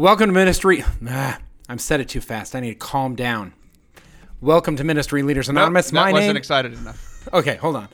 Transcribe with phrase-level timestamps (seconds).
[0.00, 0.82] Welcome to Ministry.
[1.06, 1.38] Ah,
[1.68, 2.56] I'm said it too fast.
[2.56, 3.52] I need to calm down.
[4.40, 5.92] Welcome to Ministry Leaders Anonymous.
[5.92, 6.36] Nope, that My wasn't name.
[6.38, 7.28] excited enough.
[7.34, 7.88] okay, hold on.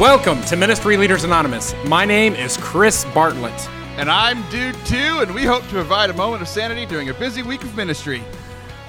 [0.00, 1.74] Welcome to Ministry Leaders Anonymous.
[1.84, 3.68] My name is Chris Bartlett.
[3.98, 7.14] And I'm Dude Two, and we hope to provide a moment of sanity during a
[7.14, 8.22] busy week of ministry.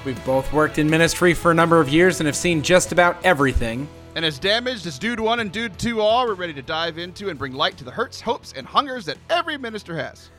[0.06, 3.16] We've both worked in ministry for a number of years and have seen just about
[3.24, 3.88] everything.
[4.14, 7.28] And as damaged as Dude One and Dude Two are, we're ready to dive into
[7.28, 10.30] and bring light to the hurts, hopes, and hungers that every minister has.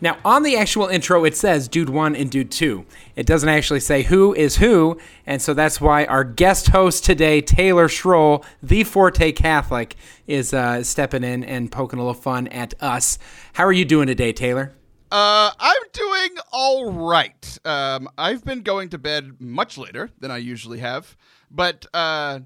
[0.00, 2.86] Now, on the actual intro, it says Dude 1 and Dude 2.
[3.14, 7.42] It doesn't actually say who is who, and so that's why our guest host today,
[7.42, 9.94] Taylor Schroll, the Forte Catholic,
[10.26, 13.18] is uh, stepping in and poking a little fun at us.
[13.52, 14.72] How are you doing today, Taylor?
[15.12, 17.58] Uh, I'm doing all right.
[17.66, 21.18] Um, I've been going to bed much later than I usually have,
[21.50, 22.40] but uh,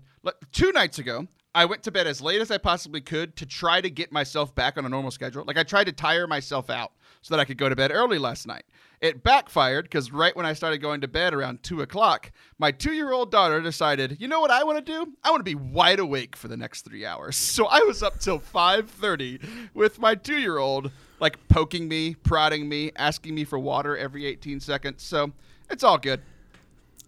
[0.50, 3.80] two nights ago, I went to bed as late as I possibly could to try
[3.80, 5.44] to get myself back on a normal schedule.
[5.46, 6.90] Like I tried to tire myself out
[7.22, 8.64] so that I could go to bed early last night.
[9.00, 13.30] It backfired because right when I started going to bed around two o'clock, my two-year-old
[13.30, 15.12] daughter decided, you know what I want to do?
[15.22, 17.36] I want to be wide awake for the next three hours.
[17.56, 19.38] So I was up till five thirty
[19.72, 25.02] with my two-year-old like poking me, prodding me, asking me for water every 18 seconds.
[25.02, 25.32] So
[25.70, 26.20] it's all good.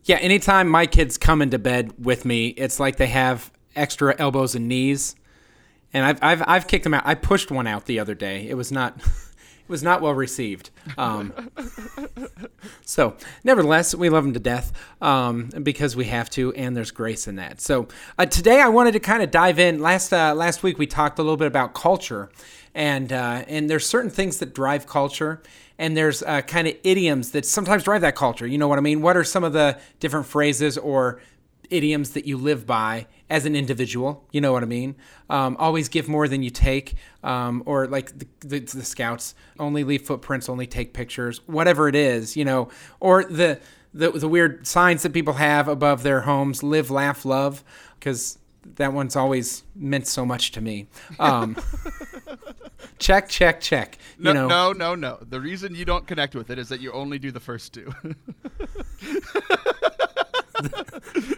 [0.05, 4.55] Yeah, anytime my kids come into bed with me, it's like they have extra elbows
[4.55, 5.15] and knees.
[5.93, 7.03] And I've, I've, I've kicked them out.
[7.07, 8.49] I pushed one out the other day.
[8.49, 9.01] It was not.
[9.69, 10.71] It was not well received.
[10.97, 11.51] Um,
[12.87, 14.73] so, nevertheless, we love them to death
[15.03, 17.61] um, because we have to, and there's grace in that.
[17.61, 17.87] So,
[18.19, 19.79] uh, today I wanted to kind of dive in.
[19.83, 22.31] Last uh, last week we talked a little bit about culture,
[22.75, 25.43] and uh, and there's certain things that drive culture,
[25.79, 28.47] and there's uh, kind of idioms that sometimes drive that culture.
[28.47, 29.03] You know what I mean?
[29.03, 31.21] What are some of the different phrases or
[31.71, 34.25] idioms that you live by as an individual.
[34.33, 34.97] You know what I mean?
[35.29, 39.85] Um, always give more than you take, um, or like the, the, the, scouts only
[39.85, 42.69] leave footprints, only take pictures, whatever it is, you know,
[43.01, 43.61] or the,
[43.93, 47.63] the, the weird signs that people have above their homes live, laugh, love,
[47.99, 48.39] because
[48.77, 50.87] that one's always meant so much to me.
[51.19, 51.57] Um,
[52.99, 53.99] check, check, check.
[54.19, 55.19] No, you know, no, no, no.
[55.29, 57.93] The reason you don't connect with it is that you only do the first two.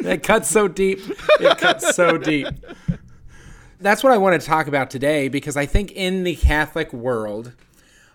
[0.00, 1.00] it cuts so deep.
[1.40, 2.48] It cuts so deep.
[3.80, 7.52] That's what I want to talk about today because I think in the Catholic world,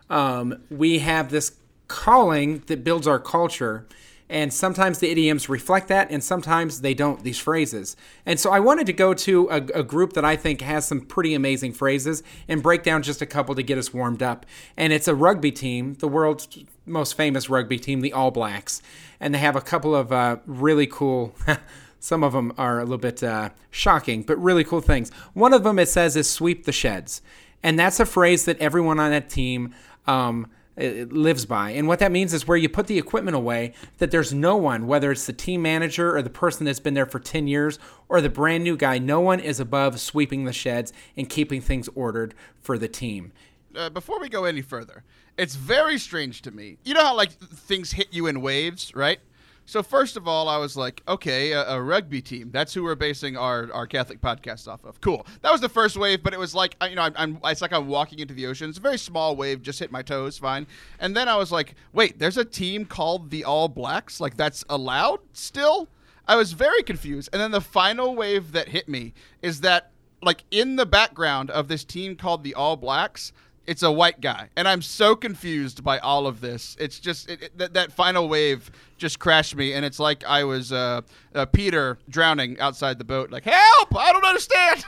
[0.10, 1.54] um, we have this
[1.88, 3.88] calling that builds our culture.
[4.28, 7.96] And sometimes the idioms reflect that, and sometimes they don't, these phrases.
[8.26, 11.02] And so I wanted to go to a, a, group that I think has some
[11.02, 14.48] pretty amazing phrases and break down just a couple to get us warmed up.
[14.76, 16.48] And it's a rugby team, the world's
[16.88, 18.82] most famous rugby team, the All Blacks.
[19.20, 21.36] And they have a couple of uh, really cool.
[22.00, 25.12] Some of them are a little bit uh, shocking, but really cool things.
[25.34, 27.22] One of them it says is sweep the sheds,
[27.64, 29.74] and that's a phrase that everyone on that team
[30.06, 30.48] um,
[30.78, 31.72] lives by.
[31.72, 34.88] And what that means is where you put the equipment away, that there's no one,
[34.88, 38.22] whether it's the team manager or the person that's been there for 10 years or
[38.22, 42.34] the brand new guy, no one is above sweeping the sheds and keeping things ordered
[42.62, 43.32] for the team.
[43.76, 45.04] Uh, before we go any further,
[45.38, 46.78] it's very strange to me.
[46.84, 49.20] You know how like things hit you in waves, right?
[49.66, 52.52] So first of all, I was like, okay, a, a, rugby team.
[52.52, 55.02] That's who we're basing our, our Catholic podcast off of.
[55.02, 55.26] Cool.
[55.42, 57.74] That was the first wave, but it was like, you know, I'm, I'm, it's like
[57.74, 58.70] I'm walking into the ocean.
[58.70, 60.68] It's a very small wave, just hit my toes, fine.
[61.00, 64.20] And then I was like, wait, there's a team called the All Blacks.
[64.20, 65.90] Like that's allowed still.
[66.28, 67.30] I was very confused.
[67.34, 71.68] And then the final wave that hit me is that, like, in the background of
[71.68, 73.32] this team called the All Blacks,
[73.68, 76.76] it's a white guy, and I'm so confused by all of this.
[76.80, 80.44] It's just it, it, that, that final wave just crashed me, and it's like I
[80.44, 81.02] was uh,
[81.34, 83.32] uh, Peter drowning outside the boat.
[83.32, 83.96] Like, help!
[83.96, 84.86] I don't understand.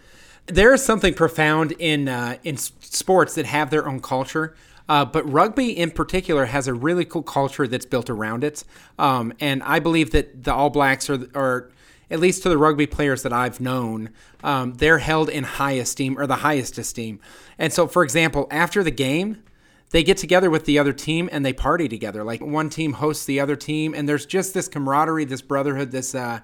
[0.46, 4.54] there is something profound in uh, in sports that have their own culture.
[4.88, 8.62] Uh, but rugby in particular has a really cool culture that's built around it.
[8.98, 11.70] Um, and I believe that the All Blacks are, are
[12.10, 14.10] at least to the rugby players that I've known,
[14.44, 17.20] um, they're held in high esteem or the highest esteem.
[17.58, 19.42] And so, for example, after the game,
[19.90, 22.24] they get together with the other team and they party together.
[22.24, 26.14] Like one team hosts the other team, and there's just this camaraderie, this brotherhood, this
[26.14, 26.40] uh,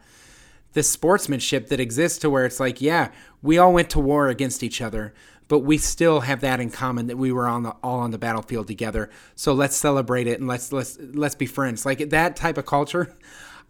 [0.72, 3.10] this sportsmanship that exists to where it's like, yeah,
[3.42, 5.12] we all went to war against each other,
[5.48, 8.18] but we still have that in common that we were on the all on the
[8.18, 9.10] battlefield together.
[9.34, 11.84] So let's celebrate it and let's let's let's be friends.
[11.84, 13.14] Like that type of culture.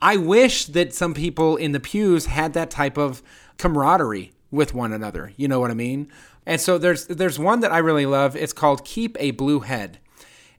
[0.02, 3.22] I wish that some people in the pews had that type of
[3.56, 5.32] camaraderie with one another.
[5.36, 6.08] You know what I mean?
[6.44, 8.34] And so there's there's one that I really love.
[8.34, 10.00] It's called "Keep a Blue Head,"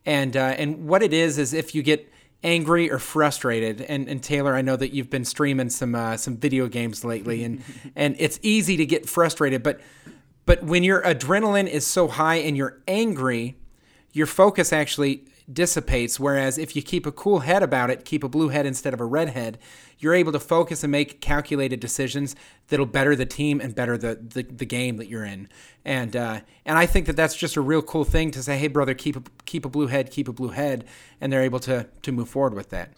[0.05, 2.09] and uh, and what it is is if you get
[2.41, 6.37] angry or frustrated, and, and Taylor, I know that you've been streaming some uh, some
[6.37, 7.61] video games lately, and
[7.97, 9.81] and it's easy to get frustrated, but
[10.45, 13.57] but when your adrenaline is so high and you're angry,
[14.13, 16.19] your focus actually dissipates.
[16.19, 19.01] Whereas if you keep a cool head about it, keep a blue head instead of
[19.01, 19.57] a red head,
[19.99, 22.35] you're able to focus and make calculated decisions
[22.67, 25.49] that'll better the team and better the, the, the game that you're in.
[25.85, 28.67] And uh, and I think that that's just a real cool thing to say, hey
[28.67, 30.85] brother, keep a, keep a blue head, keep a blue head,
[31.19, 32.93] and they're able to to move forward with that.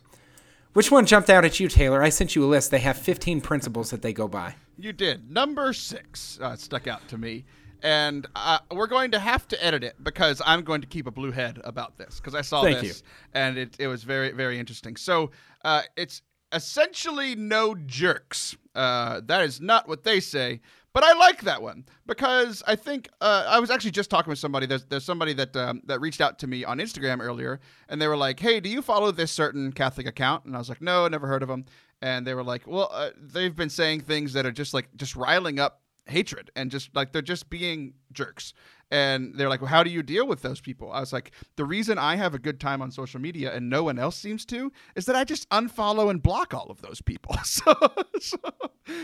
[0.73, 2.03] Which one jumped out at you, Taylor?
[2.03, 2.69] I sent you a list.
[2.69, 4.55] They have 15 principles that they go by.
[4.77, 5.31] You did.
[5.31, 7.45] Number six uh, stuck out to me.
[7.83, 11.11] And uh, we're going to have to edit it because I'm going to keep a
[11.11, 13.07] blue head about this because I saw Thank this you.
[13.33, 14.95] and it, it was very, very interesting.
[14.95, 15.31] So
[15.63, 18.55] uh, it's essentially no jerks.
[18.73, 20.61] Uh, that is not what they say,
[20.93, 24.39] but I like that one because I think uh, I was actually just talking with
[24.39, 24.65] somebody.
[24.65, 28.07] There's there's somebody that um, that reached out to me on Instagram earlier, and they
[28.07, 31.07] were like, "Hey, do you follow this certain Catholic account?" And I was like, "No,
[31.07, 31.65] never heard of them."
[32.01, 35.15] And they were like, "Well, uh, they've been saying things that are just like just
[35.15, 38.53] riling up hatred and just like they're just being jerks."
[38.91, 40.91] And they're like, well, how do you deal with those people?
[40.91, 43.83] I was like, the reason I have a good time on social media and no
[43.83, 47.35] one else seems to is that I just unfollow and block all of those people.
[47.45, 47.73] So,
[48.19, 48.37] so,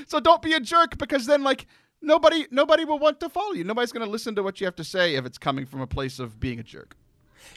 [0.08, 1.68] so don't be a jerk because then like
[2.02, 3.64] nobody nobody will want to follow you.
[3.64, 5.88] Nobody's going to listen to what you have to say if it's coming from a
[5.88, 6.96] place of being a jerk.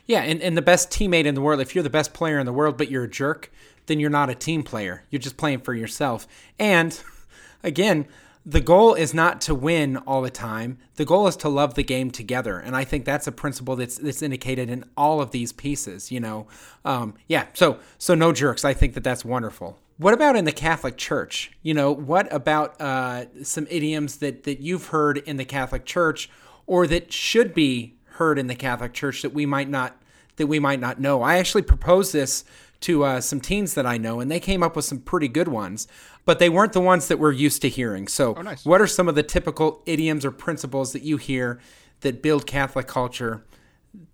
[0.06, 2.46] Yeah, and, and the best teammate in the world, if you're the best player in
[2.46, 3.50] the world, but you're a jerk,
[3.86, 5.04] then you're not a team player.
[5.10, 6.26] You're just playing for yourself.
[6.58, 6.98] And
[7.62, 8.06] again,
[8.46, 10.78] the goal is not to win all the time.
[10.96, 13.96] The goal is to love the game together, and I think that's a principle that's
[13.96, 16.12] that's indicated in all of these pieces.
[16.12, 16.46] You know,
[16.84, 17.46] um, yeah.
[17.54, 18.64] So so no jerks.
[18.64, 19.78] I think that that's wonderful.
[19.96, 21.52] What about in the Catholic Church?
[21.62, 26.28] You know, what about uh, some idioms that that you've heard in the Catholic Church,
[26.66, 29.96] or that should be heard in the Catholic Church that we might not
[30.36, 31.22] that we might not know?
[31.22, 32.44] I actually proposed this
[32.80, 35.48] to uh, some teens that I know, and they came up with some pretty good
[35.48, 35.88] ones,
[36.24, 38.08] but they weren't the ones that we're used to hearing.
[38.08, 38.64] So, Oh, nice.
[38.64, 41.60] what are some of the typical idioms or principles that you hear
[42.00, 43.44] that build Catholic culture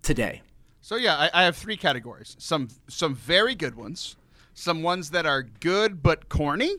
[0.01, 0.41] today?
[0.81, 2.35] So yeah, I, I have three categories.
[2.39, 4.15] Some some very good ones,
[4.53, 6.75] some ones that are good but corny,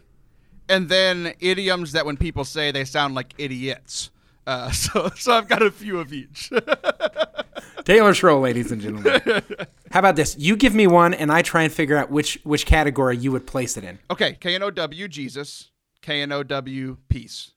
[0.69, 4.11] and then idioms that when people say they sound like idiots.
[4.47, 6.50] Uh, so so I've got a few of each.
[7.85, 9.21] Taylor's roll, ladies and gentlemen.
[9.91, 10.37] How about this?
[10.39, 13.47] You give me one, and I try and figure out which which category you would
[13.47, 13.99] place it in.
[14.11, 17.53] okay, K N O W Jesus, K N O W peace,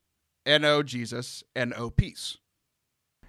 [0.46, 2.38] N O Jesus, N O peace.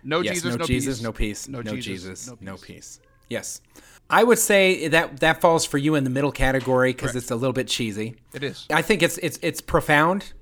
[0.03, 1.03] No Yes, Jesus, no, no Jesus, peace.
[1.05, 2.65] no peace, No no, Jesus, Jesus, no no peace.
[2.67, 3.01] peace.
[3.29, 3.61] Yes,
[4.09, 7.37] I would say that that falls for you in the middle category because it's a
[7.37, 8.15] little bit cheesy.
[8.33, 8.67] It is.
[8.71, 10.33] I think it's it's it's profound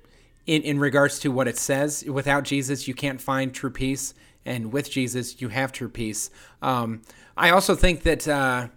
[0.47, 2.05] in in regards to what it says.
[2.07, 4.15] Without Jesus, you can't find true peace,
[4.45, 6.31] and with Jesus, you have true peace.
[6.63, 7.03] Um,
[7.37, 8.69] I also think that uh,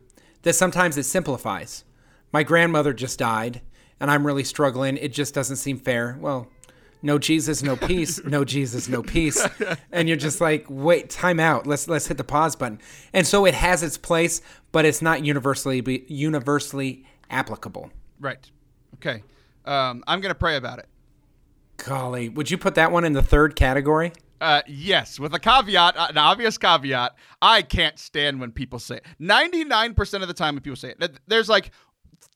[0.44, 1.84] that sometimes it simplifies.
[2.32, 3.62] My grandmother just died,
[4.00, 4.98] and I'm really struggling.
[4.98, 6.18] It just doesn't seem fair.
[6.20, 6.48] Well.
[7.04, 8.20] No Jesus, no peace.
[8.26, 9.48] No Jesus, no peace.
[9.92, 11.68] And you're just like, wait, time out.
[11.68, 12.82] Let's let's hit the pause button.
[13.14, 14.42] And so it has its place,
[14.72, 17.92] but it's not universally be, universally applicable.
[18.20, 18.50] Right.
[18.96, 19.24] Okay.
[19.64, 20.88] Um, I'm gonna pray about it.
[21.78, 24.12] Golly, would you put that one in the third category?
[24.40, 27.16] Uh, yes, with a caveat, uh, an obvious caveat.
[27.42, 29.06] I can't stand when people say it.
[29.20, 31.72] Ninety-nine percent of the time, when people say it, there's like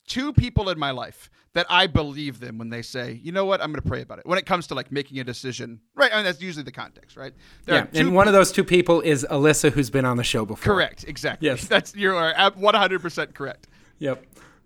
[0.08, 3.62] two people in my life that I believe them when they say, "You know what?
[3.62, 6.12] I'm going to pray about it." When it comes to like making a decision, right?
[6.12, 7.34] I mean, that's usually the context, right?
[7.66, 10.44] There Yeah, and one of those two people is Alyssa, who's been on the show
[10.46, 10.74] before.
[10.74, 11.48] correct, exactly.
[11.50, 11.68] Yes.
[11.68, 13.68] that's you are one hundred percent correct.
[14.00, 14.26] Yep.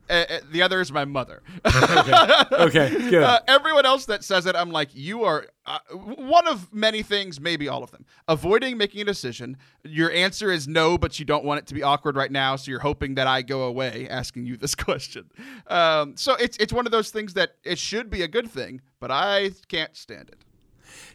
[0.09, 1.41] Uh, uh, the other is my mother.
[2.55, 3.24] Okay, good.
[3.24, 7.39] Uh, everyone else that says it, I'm like, you are uh, one of many things,
[7.39, 8.05] maybe all of them.
[8.27, 9.57] Avoiding making a decision.
[9.83, 12.71] Your answer is no, but you don't want it to be awkward right now, so
[12.71, 15.29] you're hoping that I go away asking you this question.
[15.67, 18.81] Um, so it's it's one of those things that it should be a good thing,
[19.00, 20.43] but I can't stand it.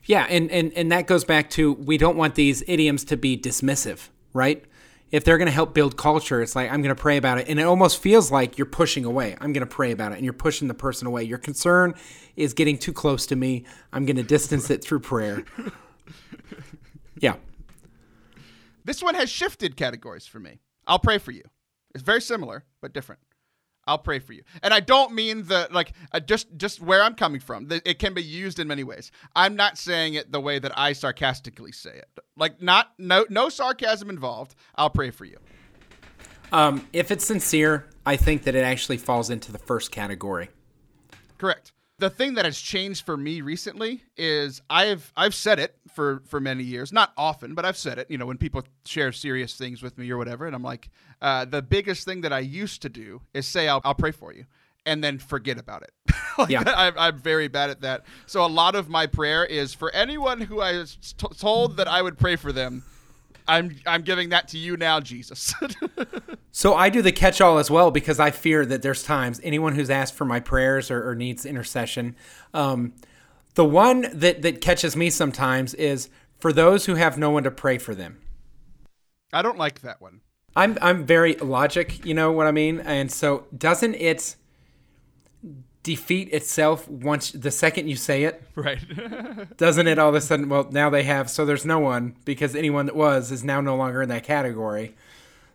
[0.05, 3.37] Yeah, and, and, and that goes back to we don't want these idioms to be
[3.37, 4.65] dismissive, right?
[5.11, 7.49] If they're going to help build culture, it's like, I'm going to pray about it.
[7.49, 9.37] And it almost feels like you're pushing away.
[9.41, 10.17] I'm going to pray about it.
[10.17, 11.25] And you're pushing the person away.
[11.25, 11.95] Your concern
[12.37, 13.65] is getting too close to me.
[13.93, 15.45] I'm going to distance it through prayer.
[17.21, 17.37] Yeah.
[18.85, 20.61] This one has shifted categories for me.
[20.87, 21.43] I'll pray for you.
[21.95, 23.21] It's very similar, but different.
[23.91, 27.17] I'll pray for you, and I don't mean the like uh, just just where I'm
[27.17, 27.67] coming from.
[27.85, 29.11] It can be used in many ways.
[29.35, 32.09] I'm not saying it the way that I sarcastically say it.
[32.37, 34.55] Like not no no sarcasm involved.
[34.77, 35.39] I'll pray for you.
[36.53, 40.51] Um, if it's sincere, I think that it actually falls into the first category.
[41.37, 41.73] Correct.
[42.01, 46.41] The thing that has changed for me recently is I've I've said it for for
[46.41, 48.11] many years, not often, but I've said it.
[48.11, 50.89] You know, when people share serious things with me or whatever, and I'm like,
[51.23, 54.33] uh, the biggest thing that I used to do is say I'll, I'll pray for
[54.33, 54.47] you,
[54.87, 55.93] and then forget about it.
[56.39, 56.65] like, Yeah.
[56.67, 58.05] I'm, I'm very bad at that.
[58.27, 61.87] So a lot of my prayer is for anyone who I was t- told that
[61.89, 62.83] I would pray for them.
[63.47, 65.55] I'm I'm giving that to you now, Jesus.
[66.53, 69.75] So I do the catch all as well because I fear that there's times anyone
[69.75, 72.17] who's asked for my prayers or, or needs intercession.
[72.53, 72.93] Um,
[73.55, 77.51] the one that, that catches me sometimes is for those who have no one to
[77.51, 78.19] pray for them.
[79.33, 80.23] I don't like that one.
[80.57, 82.81] I'm I'm very logic, you know what I mean?
[82.81, 84.35] And so doesn't it
[85.83, 88.43] defeat itself once the second you say it?
[88.55, 88.79] Right.
[89.57, 92.55] Doesn't it all of a sudden well now they have so there's no one because
[92.55, 94.95] anyone that was is now no longer in that category.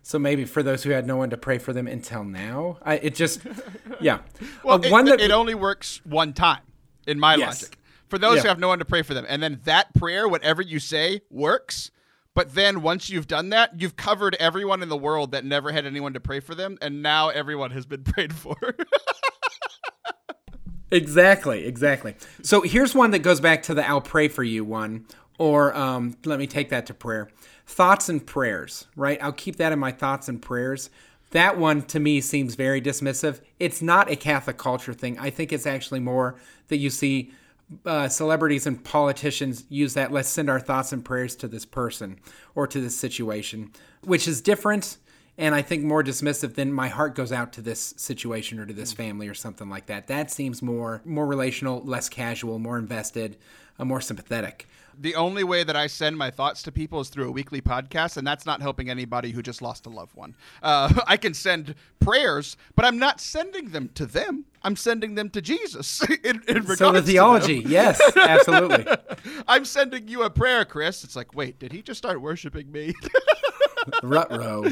[0.02, 2.94] So maybe for those who had no one to pray for them until now, I,
[2.98, 3.40] it just
[4.00, 4.20] yeah.
[4.64, 6.62] Well, Uh, it, one that it only works one time
[7.06, 7.62] in my Yes.
[7.62, 7.78] logic.
[8.08, 10.62] For those who have no one to pray for them, and then that prayer, whatever
[10.62, 11.90] you say, works.
[12.34, 15.86] But then once you've done that, you've covered everyone in the world that never had
[15.86, 18.56] anyone to pray for them, and now everyone has been prayed for.
[20.90, 22.14] Exactly, exactly.
[22.42, 25.06] So here's one that goes back to the I'll pray for you one,
[25.38, 27.28] or um, let me take that to prayer.
[27.66, 29.18] Thoughts and prayers, right?
[29.20, 30.90] I'll keep that in my thoughts and prayers.
[31.32, 33.40] That one to me seems very dismissive.
[33.58, 35.18] It's not a Catholic culture thing.
[35.18, 36.36] I think it's actually more
[36.68, 37.32] that you see
[37.84, 40.12] uh, celebrities and politicians use that.
[40.12, 42.20] Let's send our thoughts and prayers to this person
[42.54, 43.72] or to this situation,
[44.04, 44.98] which is different
[45.38, 48.72] and I think more dismissive than my heart goes out to this situation or to
[48.72, 50.06] this family or something like that.
[50.06, 53.36] That seems more more relational, less casual, more invested,
[53.78, 54.66] uh, more sympathetic.
[54.98, 58.16] the only way that I send my thoughts to people is through a weekly podcast,
[58.16, 60.34] and that's not helping anybody who just lost a loved one.
[60.62, 64.46] Uh, I can send prayers, but I'm not sending them to them.
[64.62, 66.00] I'm sending them to Jesus.
[66.24, 68.86] in, in So the theology, yes, absolutely.
[69.46, 71.04] I'm sending you a prayer, Chris.
[71.04, 72.94] It's like, wait, did he just start worshiping me?
[74.02, 74.64] Rut-row.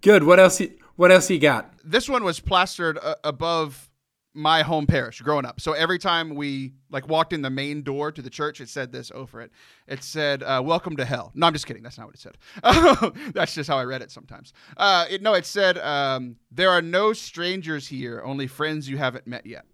[0.00, 0.24] Good.
[0.24, 0.60] What else?
[0.60, 1.74] You, what else you got?
[1.84, 3.90] this one was plastered uh, above
[4.36, 5.60] my home parish growing up.
[5.60, 8.90] So every time we like walked in the main door to the church, it said
[8.90, 9.52] this over it.
[9.86, 11.84] It said, uh, "Welcome to hell." No, I'm just kidding.
[11.84, 12.36] That's not what it said.
[13.34, 14.52] That's just how I read it sometimes.
[14.76, 19.26] Uh, it, no, it said, um, "There are no strangers here, only friends you haven't
[19.26, 19.66] met yet."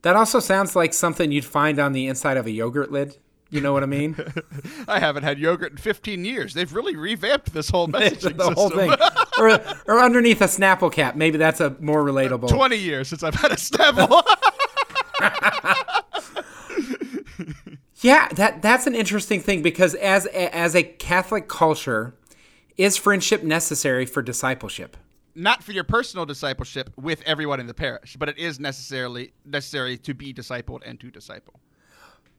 [0.00, 3.18] That also sounds like something you'd find on the inside of a yogurt lid.
[3.54, 4.16] You know what I mean?
[4.88, 6.54] I haven't had yogurt in 15 years.
[6.54, 8.90] They've really revamped this whole messaging the whole system.
[8.90, 9.08] thing,
[9.38, 11.14] or or underneath a Snapple cap.
[11.14, 12.48] Maybe that's a more relatable.
[12.48, 14.22] 20 years since I've had a Snapple.
[18.00, 22.16] Yeah, that that's an interesting thing because as a, as a Catholic culture,
[22.76, 24.96] is friendship necessary for discipleship?
[25.36, 29.98] not for your personal discipleship with everyone in the parish, but it is necessarily necessary
[29.98, 31.58] to be discipled and to disciple.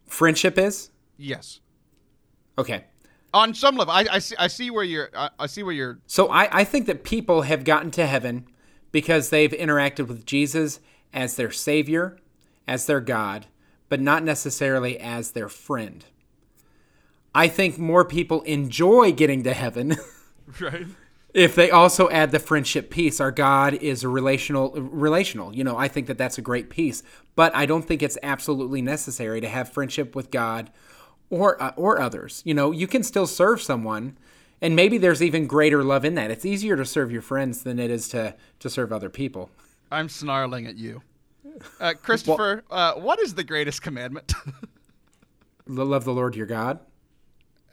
[0.05, 1.59] Friendship is Yes,
[2.57, 2.85] okay.
[3.33, 4.35] on some level, I, I see.
[4.37, 5.09] I see where you're.
[5.15, 5.99] I, I see where you're.
[6.07, 8.47] So I, I think that people have gotten to heaven
[8.91, 10.79] because they've interacted with Jesus
[11.13, 12.17] as their Savior,
[12.67, 13.45] as their God,
[13.89, 16.05] but not necessarily as their friend.
[17.33, 19.97] I think more people enjoy getting to heaven
[20.61, 20.85] Right.
[21.33, 25.75] if they also add the friendship piece our god is a relational relational you know
[25.75, 27.01] i think that that's a great piece
[27.35, 30.69] but i don't think it's absolutely necessary to have friendship with god
[31.29, 34.17] or uh, or others you know you can still serve someone
[34.61, 37.79] and maybe there's even greater love in that it's easier to serve your friends than
[37.79, 39.49] it is to to serve other people
[39.91, 41.01] I'm snarling at you,
[41.79, 42.63] uh, Christopher.
[42.71, 44.33] uh, what is the greatest commandment?
[45.67, 46.79] Love the lord your god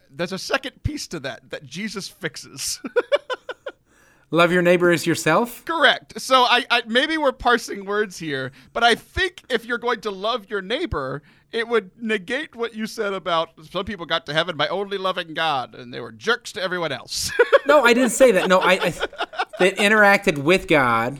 [0.09, 2.79] There's a second piece to that that Jesus fixes.
[4.33, 6.19] love your neighbor as yourself Correct.
[6.19, 10.11] So I, I maybe we're parsing words here, but I think if you're going to
[10.11, 11.21] love your neighbor,
[11.51, 15.33] it would negate what you said about some people got to heaven by only loving
[15.33, 17.31] God and they were jerks to everyone else.
[17.65, 18.89] no i didn't say that no i, I
[19.59, 21.19] that interacted with god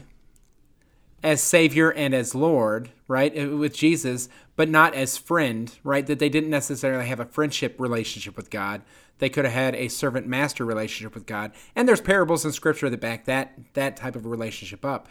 [1.22, 6.06] as savior and as lord right with jesus but not as friend right?
[6.06, 8.82] That they didn't necessarily have a friendship relationship with god.
[9.20, 11.52] They could have had a servant master relationship with god.
[11.76, 15.08] And there's parables in scripture that back that that type of relationship up.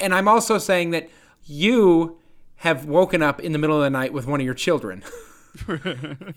[0.00, 1.08] And i'm also saying that
[1.44, 2.18] you
[2.56, 5.04] have woken up in the middle of the night with one of your children.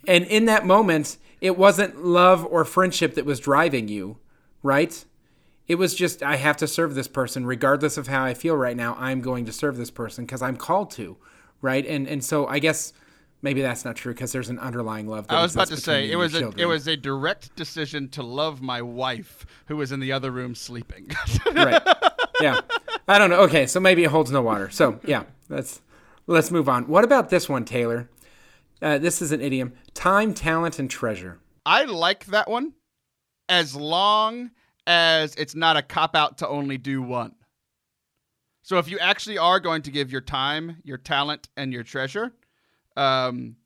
[0.07, 4.17] And in that moment, it wasn't love or friendship that was driving you,
[4.63, 5.03] right?
[5.67, 8.75] It was just, I have to serve this person, regardless of how I feel right
[8.75, 8.95] now.
[8.99, 11.17] I'm going to serve this person because I'm called to,
[11.61, 11.85] right?
[11.85, 12.93] And and so I guess
[13.41, 15.27] maybe that's not true because there's an underlying love.
[15.27, 16.61] That I was about to say it was a children.
[16.61, 20.55] it was a direct decision to love my wife who was in the other room
[20.55, 21.09] sleeping.
[21.53, 21.81] right.
[22.41, 22.61] Yeah.
[23.07, 23.41] I don't know.
[23.41, 24.71] Okay, so maybe it holds no water.
[24.71, 25.79] So yeah, let's
[26.25, 26.87] let's move on.
[26.87, 28.09] What about this one, Taylor?
[28.81, 31.37] Uh, this is an idiom: time, talent, and treasure.
[31.67, 32.73] I like that one
[33.47, 34.49] as long
[34.87, 37.35] as it's not a cop out to only do one.
[38.71, 42.31] So if you actually are going to give your time, your talent, and your treasure,
[42.95, 43.57] um,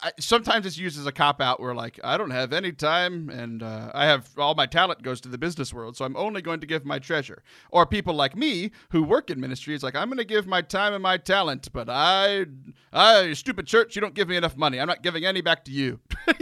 [0.00, 3.30] I, sometimes it's used as a cop out where like I don't have any time
[3.30, 6.42] and uh, I have all my talent goes to the business world, so I'm only
[6.42, 7.44] going to give my treasure.
[7.70, 10.60] Or people like me who work in ministry, it's like I'm going to give my
[10.60, 12.46] time and my talent, but I,
[12.92, 14.80] I stupid church, you don't give me enough money.
[14.80, 16.00] I'm not giving any back to you.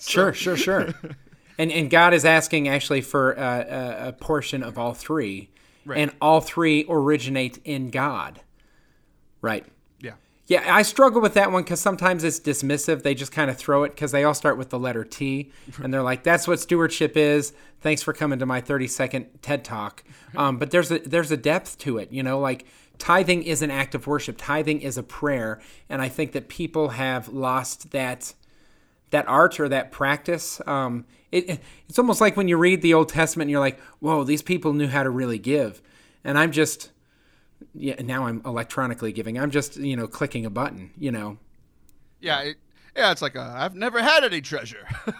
[0.00, 0.94] Sure, sure, sure.
[1.58, 5.50] and and God is asking actually for a, a, a portion of all three,
[5.88, 5.98] Right.
[6.00, 8.40] and all three originate in God.
[9.40, 9.64] Right.
[10.00, 10.12] yeah.
[10.46, 13.02] Yeah, I struggle with that one because sometimes it's dismissive.
[13.02, 15.50] They just kind of throw it because they all start with the letter T,
[15.82, 20.04] and they're like, "That's what stewardship is." Thanks for coming to my thirty-second TED talk.
[20.36, 22.38] Um, but there's a there's a depth to it, you know.
[22.38, 22.66] Like
[22.98, 24.36] tithing is an act of worship.
[24.36, 28.34] Tithing is a prayer, and I think that people have lost that
[29.10, 30.60] that art or that practice.
[30.66, 34.24] Um, it, it's almost like when you read the Old Testament and you're like, whoa,
[34.24, 35.82] these people knew how to really give.
[36.24, 36.90] And I'm just,
[37.74, 39.38] yeah, now I'm electronically giving.
[39.38, 41.38] I'm just, you know, clicking a button, you know.
[42.20, 42.56] Yeah, it,
[42.96, 44.86] yeah, it's like uh, I've never had any treasure.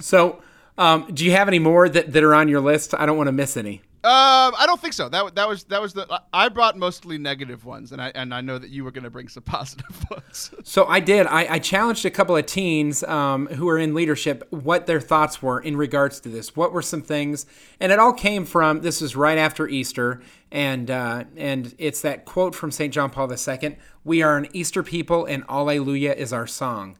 [0.00, 0.42] So,
[0.78, 2.94] um, do you have any more that, that are on your list?
[2.94, 3.82] I don't want to miss any.
[4.02, 5.10] Um, I don't think so.
[5.10, 8.40] That that was that was the I brought mostly negative ones, and I and I
[8.40, 10.50] know that you were going to bring some positive ones.
[10.64, 11.26] So I did.
[11.26, 15.42] I, I challenged a couple of teens um, who are in leadership what their thoughts
[15.42, 16.56] were in regards to this.
[16.56, 17.44] What were some things?
[17.78, 22.24] And it all came from this was right after Easter, and uh, and it's that
[22.24, 26.46] quote from Saint John Paul II: "We are an Easter people, and Alleluia is our
[26.46, 26.96] song."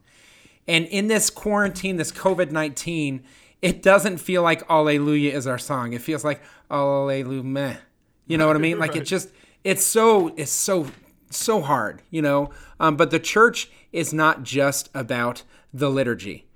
[0.67, 3.23] And in this quarantine, this COVID nineteen,
[3.61, 5.93] it doesn't feel like Alleluia is our song.
[5.93, 7.79] It feels like Alleluia.
[8.27, 8.79] You know what I mean?
[8.79, 9.29] Like it just
[9.63, 10.87] it's so it's so
[11.29, 12.49] so hard, you know.
[12.79, 16.47] Um, but the church is not just about the liturgy.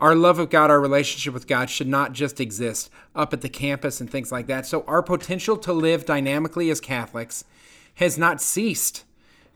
[0.00, 3.48] Our love of God, our relationship with God should not just exist up at the
[3.48, 4.64] campus and things like that.
[4.64, 7.44] So our potential to live dynamically as Catholics
[7.96, 9.04] has not ceased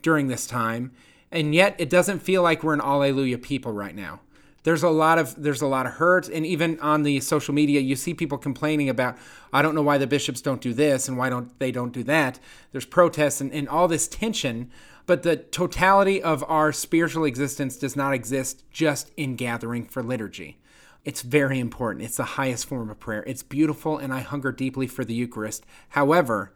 [0.03, 0.90] during this time,
[1.31, 4.20] and yet it doesn't feel like we're an Alleluia people right now.
[4.64, 7.81] There's a lot of there's a lot of hurt, and even on the social media,
[7.81, 9.16] you see people complaining about
[9.53, 12.05] I don't know why the bishops don't do this and why don't they don't do
[12.05, 12.38] that.
[12.70, 14.70] There's protests and, and all this tension,
[15.07, 20.59] but the totality of our spiritual existence does not exist just in gathering for liturgy.
[21.05, 22.05] It's very important.
[22.05, 23.25] It's the highest form of prayer.
[23.27, 25.66] It's beautiful, and I hunger deeply for the Eucharist.
[25.90, 26.53] However,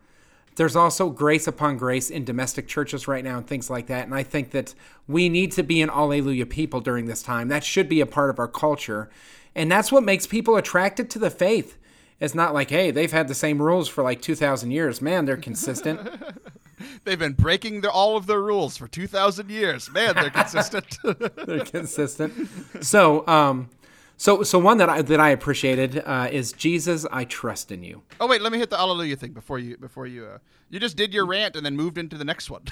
[0.56, 4.04] there's also grace upon grace in domestic churches right now and things like that.
[4.04, 4.74] And I think that
[5.06, 7.48] we need to be an Alleluia people during this time.
[7.48, 9.08] That should be a part of our culture.
[9.54, 11.78] And that's what makes people attracted to the faith.
[12.18, 15.02] It's not like, hey, they've had the same rules for like 2,000 years.
[15.02, 16.08] Man, they're consistent.
[17.04, 19.90] They've been breaking their, all of their rules for two thousand years.
[19.90, 20.98] Man, they're consistent.
[21.46, 22.48] they're consistent.
[22.82, 23.70] So, um,
[24.16, 28.02] so, so one that I that I appreciated uh, is Jesus, I trust in you.
[28.20, 30.38] oh wait, let me hit the Alleluia thing before you before you uh,
[30.70, 32.62] you just did your rant and then moved into the next one.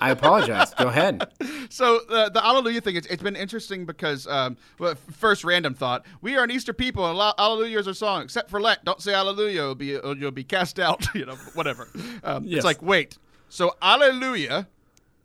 [0.00, 0.74] I apologize.
[0.74, 1.28] Go ahead.
[1.68, 6.04] so uh, the Alleluia thing, it's, it's been interesting because, um, well, first random thought:
[6.20, 8.22] we are an Easter people, and Alleluia is our song.
[8.22, 9.86] Except for Lent, don't say Alleluia; you'll be
[10.18, 11.06] you'll be cast out.
[11.14, 11.88] You know, whatever.
[12.24, 12.58] Um, Yes.
[12.58, 14.66] It's like wait, so Alleluia,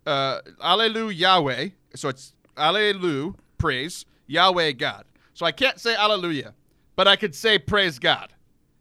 [0.06, 1.70] uh, Alleluia Yahweh.
[1.96, 5.06] So it's Alleluia, praise Yahweh God.
[5.39, 6.54] So I can't say Alleluia,
[6.97, 8.34] but I could say praise God.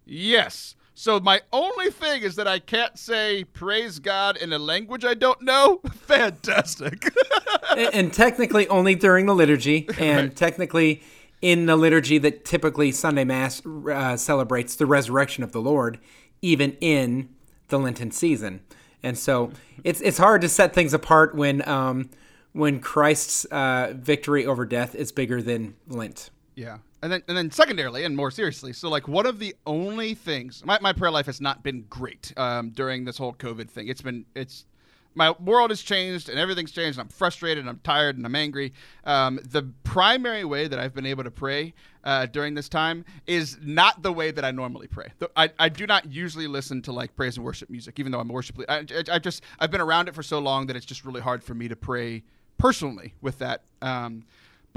[0.04, 0.74] Yes.
[0.92, 5.14] So my only thing is that I can't say praise God in a language I
[5.14, 5.80] don't know.
[5.92, 7.14] Fantastic.
[7.76, 10.36] and, and technically only during the liturgy, and Right.
[10.36, 11.00] technically
[11.40, 16.00] in the liturgy that typically Sunday Mass uh, celebrates the resurrection of the Lord,
[16.42, 17.28] even in
[17.68, 18.62] the Lenten season.
[19.04, 19.52] And so
[19.84, 22.10] it's it's hard to set things apart when um,
[22.50, 26.30] when Christ's uh, victory over death is bigger than Lent.
[26.58, 26.78] Yeah.
[27.02, 30.64] And then, and then secondarily, and more seriously, so like one of the only things
[30.66, 33.86] my, my prayer life has not been great um, during this whole COVID thing.
[33.86, 34.66] It's been it's
[35.14, 36.98] my world has changed and everything's changed.
[36.98, 38.72] And I'm frustrated and I'm tired and I'm angry.
[39.04, 43.56] Um, the primary way that I've been able to pray uh, during this time is
[43.62, 45.12] not the way that I normally pray.
[45.36, 48.28] I, I do not usually listen to like praise and worship music, even though I'm
[48.28, 48.60] worship.
[48.68, 51.20] I, I, I just I've been around it for so long that it's just really
[51.20, 52.24] hard for me to pray
[52.58, 53.62] personally with that.
[53.80, 54.24] Um,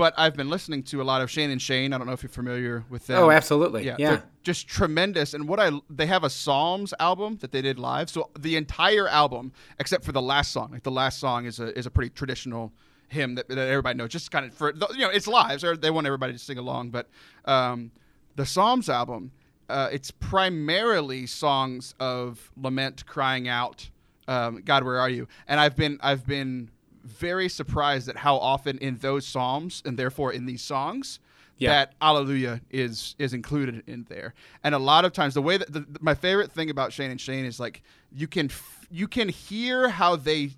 [0.02, 1.94] but I've been listening to a lot of Shane and Shane.
[1.94, 3.20] I don't know if you're familiar with them.
[3.22, 3.86] Oh, absolutely.
[3.86, 3.98] Yeah.
[4.00, 5.36] they're just tremendous.
[5.36, 8.10] And what I they have a Psalms album that they did live.
[8.10, 11.78] So the entire album, except for the last song, like the last song is a
[11.78, 12.74] is a pretty traditional
[13.10, 14.10] hymn that, that everybody knows.
[14.10, 16.90] Just kind of for you know, it's live, so they want everybody to sing along.
[16.90, 17.08] But
[17.46, 17.92] um,
[18.38, 19.32] the Psalms album.
[19.70, 23.88] uh, it's primarily songs of lament, crying out,
[24.28, 26.72] um, "God, where are you?" And I've been I've been
[27.04, 31.20] very surprised at how often in those psalms and therefore in these songs
[31.58, 31.70] Yeah.
[31.72, 34.34] that Alleluia is is included in there.
[34.64, 37.22] And a lot of times, the way that the, my favorite thing about Shane and
[37.22, 40.52] Shane is like you can f- you can hear how they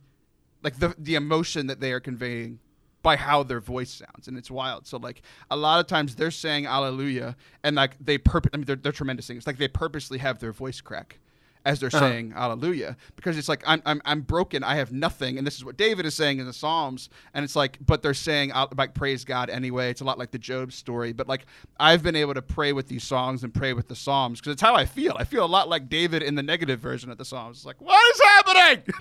[0.63, 2.59] like the the emotion that they are conveying
[3.01, 6.31] by how their voice sounds and it's wild so like a lot of times they're
[6.31, 10.19] saying alleluia and like they purpose i mean they're, they're tremendous singers like they purposely
[10.19, 11.19] have their voice crack
[11.65, 11.99] as they're uh-huh.
[11.99, 14.63] saying alleluia because it's like I'm, I'm i'm broken.
[14.63, 15.37] I have nothing.
[15.37, 17.09] And this is what david is saying in the psalms.
[17.33, 19.89] And it's like but they're saying out like praise god anyway.
[19.89, 21.13] It's a lot like the job story.
[21.13, 21.45] But like
[21.79, 24.39] i've been able to pray with these songs and pray with the psalms.
[24.39, 25.15] Because it's how i feel.
[25.17, 27.57] I feel a lot like david in the negative version of the psalms.
[27.57, 28.93] It's like what is happening?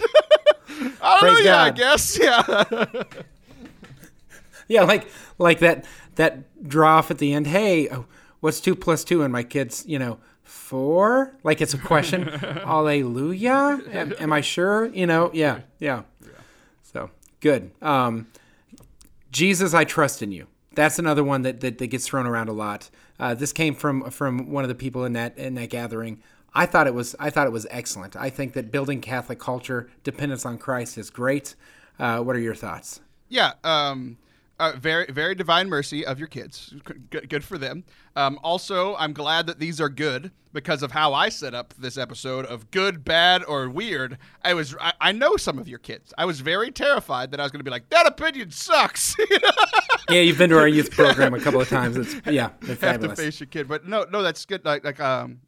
[1.01, 2.19] Hallelujah, I guess.
[2.23, 2.95] Yeah.
[4.69, 5.07] Yeah, like
[5.39, 7.47] like that that draw off at the end.
[7.47, 8.07] Hey, oh,
[8.41, 9.23] what's two plus two?
[9.23, 10.19] And my kids, you know,
[10.73, 11.37] four.
[11.45, 12.23] Like it's a question.
[12.29, 13.79] Hallelujah.
[13.93, 14.87] Am, am I sure?
[14.87, 15.31] You know.
[15.35, 16.05] Yeah, yeah.
[16.83, 17.71] So good.
[17.83, 18.27] Um,
[19.31, 20.47] Jesus, I trust in you.
[20.75, 22.89] That's another one that, that, that gets thrown around a lot.
[23.21, 26.23] Uh, this came from from one of the people in that in that gathering.
[26.55, 28.17] I thought it was I thought it was excellent.
[28.17, 31.55] I think that building Catholic culture, dependence on Christ, is great.
[31.99, 33.01] Uh, what are your thoughts?
[33.29, 33.53] yeah.
[33.63, 34.17] Um,
[34.59, 36.75] uh, very, very divine mercy of your kids.
[37.11, 37.85] Good, good for them.
[38.15, 41.97] Um, also, I'm glad that these are good because of how I set up this
[41.97, 44.19] episode of good, bad, or weird.
[44.45, 46.13] I was, I, I know some of your kids.
[46.19, 49.17] I was very terrified that I was going to be like, that opinion sucks.
[50.11, 51.97] Yeah, you've been to our youth program a couple of times.
[51.97, 53.69] It's yeah, they're have to face your kid.
[53.69, 54.65] But no, no, that's good.
[54.65, 55.41] Like, like um,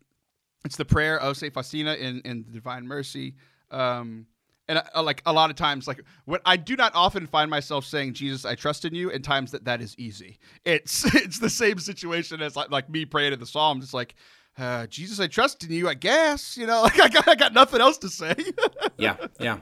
[0.64, 3.34] it's the prayer of Saint Faustina in in the Divine Mercy.
[3.70, 4.26] Um,
[4.68, 7.84] and uh, like a lot of times, like when I do not often find myself
[7.84, 10.38] saying "Jesus, I trust in you" in times that that is easy.
[10.64, 13.84] It's it's the same situation as like like me praying in the Psalms.
[13.84, 14.14] It's like.
[14.56, 15.88] Uh, Jesus, I trust in you.
[15.88, 18.36] I guess you know, like I got, I got nothing else to say.
[18.96, 19.58] yeah, yeah.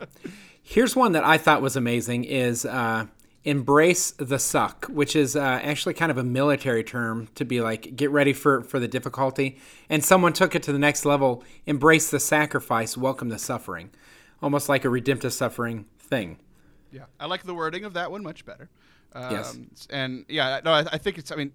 [0.62, 3.06] Here's one that I thought was amazing: is uh,
[3.44, 7.96] embrace the suck, which is uh, actually kind of a military term to be like
[7.96, 9.58] get ready for for the difficulty.
[9.88, 13.92] And someone took it to the next level: embrace the sacrifice, welcome the suffering,
[14.42, 16.38] almost like a redemptive suffering thing.
[16.90, 18.68] Yeah, I like the wording of that one much better.
[19.14, 19.58] Um, Yes.
[19.90, 21.30] And yeah, no, I, I think it's.
[21.30, 21.52] I mean,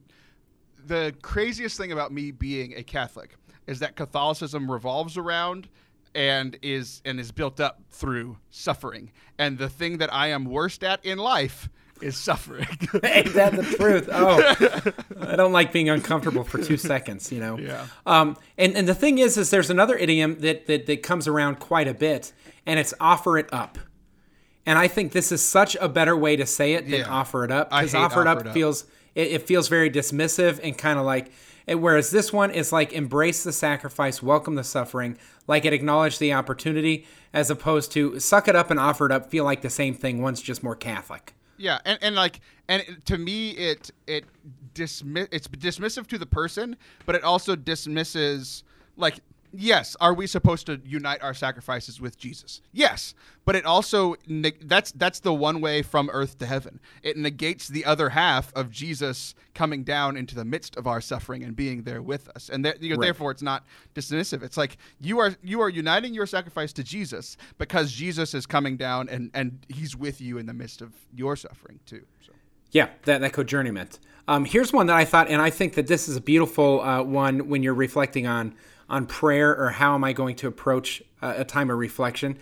[0.85, 3.35] the craziest thing about me being a Catholic
[3.67, 5.67] is that Catholicism revolves around
[6.15, 9.11] and is and is built up through suffering.
[9.37, 11.69] And the thing that I am worst at in life
[12.01, 12.67] is suffering.
[13.03, 14.09] Ain't that the truth?
[14.11, 17.57] Oh, I don't like being uncomfortable for two seconds, you know?
[17.57, 17.87] Yeah.
[18.05, 21.59] Um, and, and the thing is, is there's another idiom that, that, that comes around
[21.59, 22.33] quite a bit,
[22.65, 23.77] and it's offer it up.
[24.65, 27.09] And I think this is such a better way to say it than Yeah.
[27.09, 27.69] offer it up.
[27.69, 28.53] Because offer it up, up.
[28.53, 28.83] feels,
[29.15, 31.31] it, it feels very dismissive and kind of like,
[31.67, 36.19] and whereas this one is like embrace the sacrifice, welcome the suffering, like it acknowledged
[36.19, 39.69] the opportunity, as opposed to suck it up and offer it up feel like the
[39.69, 40.21] same thing.
[40.21, 41.33] One's just more Catholic.
[41.57, 44.25] Yeah, and, and like and to me it it
[44.73, 48.63] dismiss it's dismissive to the person, but it also dismisses
[48.95, 49.19] like
[49.57, 52.61] yes, are we supposed to unite our sacrifices with Jesus?
[52.71, 53.13] Yes,
[53.45, 54.15] but it also
[54.61, 56.79] that's that's the one way from earth to heaven.
[57.03, 61.43] It negates the other half of Jesus coming down into the midst of our suffering
[61.43, 63.07] and being there with us, and there, you know, Right.
[63.07, 63.65] therefore it's not
[63.95, 64.43] dismissive.
[64.43, 68.77] It's like you are you are uniting your sacrifice to Jesus because Jesus is coming
[68.77, 72.05] down and and He's with you in the midst of your suffering too.
[72.25, 72.33] So.
[72.71, 73.99] Yeah, that, that co-journeyment.
[74.27, 77.01] Um, here's one that I thought, and I think that this is a beautiful uh,
[77.01, 78.53] one when you're reflecting on
[78.89, 82.37] on prayer or how am I going to approach a time of reflection.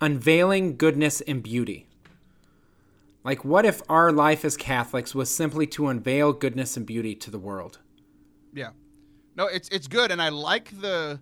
[0.00, 1.86] Unveiling goodness and beauty.
[3.24, 7.30] Like, what if our life as Catholics was simply to unveil goodness and beauty to
[7.30, 7.78] the world?
[8.52, 8.70] Yeah,
[9.36, 11.18] no, it's it's good, and I like the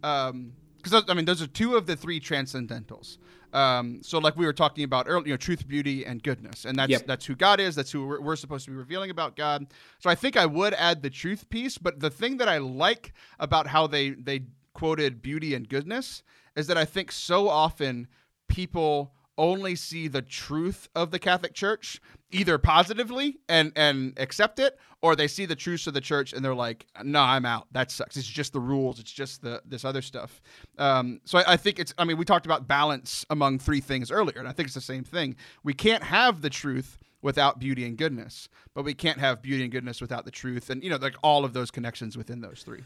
[0.00, 3.18] because I mean those are two of the three transcendentals.
[3.52, 6.78] Um, so like we were talking about earlier, you know, truth, beauty, and goodness, and
[6.78, 7.06] that's Yep.
[7.06, 7.74] that's who God is.
[7.74, 9.66] That's who we're, we're supposed to be revealing about God.
[9.98, 13.12] So I think I would add the truth piece, but the thing that I like
[13.38, 14.42] about how they they
[14.74, 16.22] quoted beauty and goodness
[16.56, 18.06] is that I think so often
[18.48, 24.78] people only see the truth of the Catholic Church either positively and and accept it,
[25.00, 27.66] or they see the truths of the church and they're like, "No, I'm out.
[27.72, 28.16] That sucks.
[28.16, 28.98] It's just the rules.
[28.98, 30.40] It's just the this other stuff."
[30.78, 31.94] Um, so I, I think it's.
[31.98, 34.80] I mean, we talked about balance among three things earlier, and I think it's the
[34.80, 35.36] same thing.
[35.62, 39.72] We can't have the truth without beauty and goodness, but we can't have beauty and
[39.72, 42.82] goodness without the truth, and you know, like all of those connections within those three.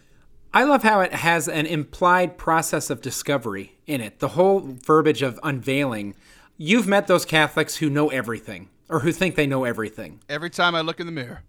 [0.55, 4.19] I love how it has an implied process of discovery in it.
[4.19, 6.15] The whole verbiage of unveiling.
[6.59, 10.21] You've met those Catholics who know everything or who think they know everything.
[10.29, 11.43] Every time I look in the mirror,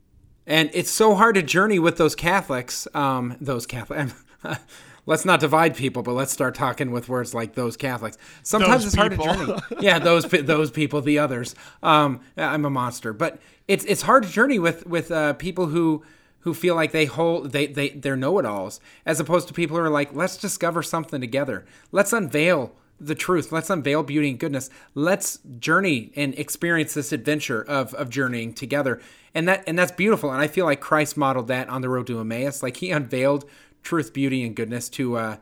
[0.48, 4.10] And it's so hard to journey with those Catholics, um, those Catholic,
[5.06, 8.18] let's not divide people, but let's start talking with words like those Catholics.
[8.44, 9.60] Sometimes Those it's hard to journey.
[9.80, 11.54] yeah, those those people, the others.
[11.82, 16.04] Um, I'm a monster, but it's it's hard to journey with with uh, people who
[16.40, 19.90] who feel like they hold they they they're know-it-alls, as opposed to people who are
[19.90, 21.66] like, let's discover something together.
[21.92, 22.74] Let's unveil
[23.06, 23.52] the truth.
[23.52, 24.70] Let's unveil beauty and goodness.
[24.96, 29.02] Let's journey and experience this adventure of of journeying together.
[29.34, 30.32] And that and that's beautiful.
[30.32, 32.64] And I feel like Christ modeled that on the road to Emmaus.
[32.64, 33.46] Like he unveiled
[33.84, 35.38] truth, beauty, and goodness to uh,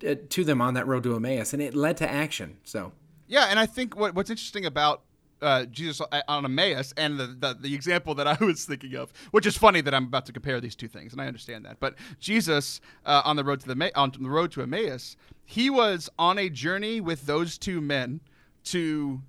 [0.00, 2.56] to them on that road to Emmaus, and it led to action.
[2.64, 2.92] So
[3.28, 5.02] Yeah, and I think what, what's interesting about
[5.42, 9.46] uh, Jesus on Emmaus and the, the the example that I was thinking of, which
[9.46, 11.80] is funny that I'm about to compare these two things, and I understand that.
[11.80, 16.08] But Jesus uh, on the road to the on the road to Emmaus, he was
[16.18, 18.20] on a journey with those two men
[18.64, 19.20] to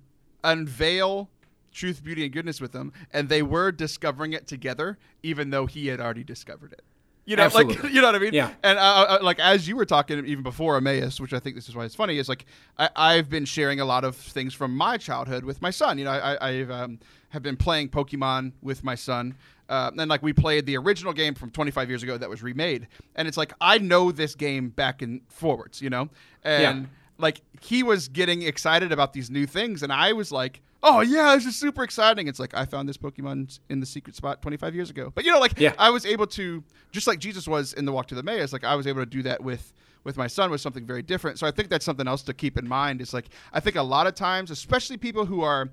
[0.42, 1.28] unveil
[1.72, 5.88] truth, beauty, and goodness with them, and they were discovering it together, even though he
[5.88, 6.82] had already discovered it.
[7.26, 8.34] You know, like you know what I mean?
[8.34, 8.50] Yeah.
[8.62, 11.68] And uh, uh, like as you were talking even before Emmaus, which I think this
[11.68, 12.44] is why it's funny, is like
[12.78, 15.98] I, I've been sharing a lot of things from my childhood with my son.
[15.98, 16.98] You know, I, I've um,
[17.30, 19.34] have been playing Pokemon with my son,
[19.68, 22.88] uh, and like we played the original game from 25 years ago that was remade,
[23.16, 25.80] and it's like I know this game back and forwards.
[25.80, 26.08] You know,
[26.42, 26.86] and Yeah.
[27.18, 30.60] Like he was getting excited about these new things, and I was like.
[30.86, 32.28] Oh yeah, this is super exciting.
[32.28, 35.10] It's like I found this Pokemon in the secret spot 25 years ago.
[35.14, 35.72] But you know, like Yeah.
[35.78, 38.64] I was able to, just like Jesus was in the Walk to the Emmaus, like
[38.64, 39.72] I was able to do that with
[40.04, 41.38] with my son with something very different.
[41.38, 43.00] So I think that's something else to keep in mind.
[43.00, 45.70] Is like I think a lot of times, especially people who are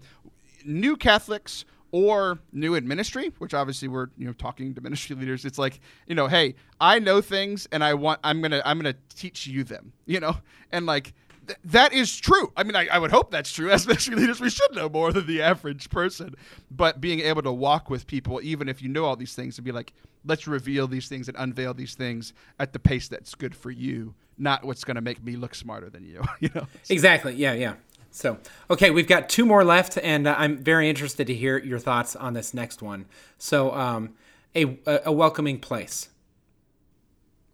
[0.63, 5.43] new Catholics or new in ministry, which obviously we're you know talking to ministry leaders.
[5.43, 8.95] It's like you know, hey, I know things, and I want I'm gonna I'm gonna
[9.13, 9.91] teach you them.
[10.05, 10.37] You know,
[10.71, 11.13] and like.
[11.51, 12.51] Th- That is true.
[12.57, 13.69] I mean, I, I would hope that's true.
[13.71, 16.35] As ministry leaders, we should know more than the average person.
[16.69, 19.65] But being able to walk with people, even if you know all these things, and
[19.65, 19.93] be like,
[20.25, 24.13] let's reveal these things and unveil these things at the pace that's good for you,
[24.37, 26.21] not what's going to make me look smarter than you.
[26.39, 26.67] You know.
[26.89, 27.73] exactly, yeah, yeah.
[28.11, 28.37] So
[28.69, 32.15] okay, we've got two more left, and uh, I'm very interested to hear your thoughts
[32.15, 33.05] on this next one.
[33.37, 34.15] So um,
[34.55, 36.09] a a a welcoming place.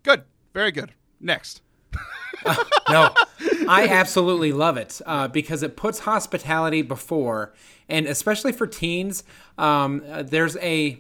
[0.04, 0.24] Good.
[0.54, 0.94] Very good.
[1.20, 1.62] Next.
[2.90, 3.14] No,
[3.68, 7.54] I absolutely love it uh, because it puts hospitality before,
[7.90, 9.24] and especially for teens,
[9.58, 11.00] um, there's a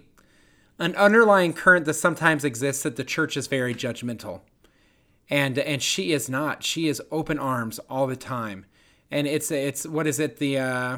[0.79, 4.41] an underlying current that sometimes exists that the church is very judgmental,
[5.29, 6.63] and and she is not.
[6.63, 8.65] She is open arms all the time,
[9.09, 10.97] and it's it's what is it the uh,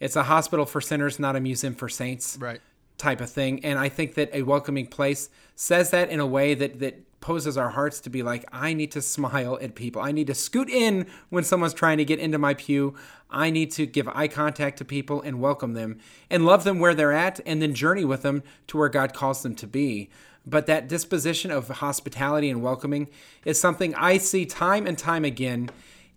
[0.00, 2.60] it's a hospital for sinners, not a museum for saints Right.
[2.98, 3.64] type of thing.
[3.64, 7.56] And I think that a welcoming place says that in a way that that poses
[7.56, 10.00] our hearts to be like, I need to smile at people.
[10.00, 12.94] I need to scoot in when someone's trying to get into my pew.
[13.30, 15.98] I need to give eye contact to people and welcome them
[16.30, 19.42] and love them where they're at and then journey with them to where God calls
[19.42, 20.10] them to be.
[20.46, 23.08] But that disposition of hospitality and welcoming
[23.44, 25.70] is something I see time and time again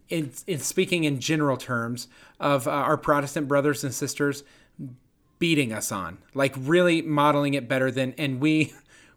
[0.10, 2.08] in, in speaking in general terms
[2.40, 4.44] of uh, our Protestant brothers and sisters
[5.40, 8.72] beating us on like really modeling it better than and we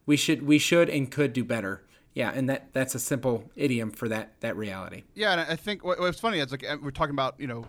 [0.06, 1.82] we should we should and could do better
[2.14, 5.84] yeah and that that's a simple idiom for that that reality Yeah, and I think
[5.84, 7.66] what's funny is like uh, we're talking about you know